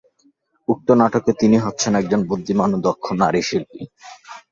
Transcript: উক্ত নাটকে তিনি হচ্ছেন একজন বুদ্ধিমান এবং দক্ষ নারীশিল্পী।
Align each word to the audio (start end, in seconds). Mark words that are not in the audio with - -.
উক্ত 0.67 0.87
নাটকে 0.99 1.31
তিনি 1.41 1.57
হচ্ছেন 1.65 1.91
একজন 1.95 2.21
বুদ্ধিমান 2.29 2.69
এবং 2.71 2.79
দক্ষ 2.87 3.05
নারীশিল্পী। 3.21 3.81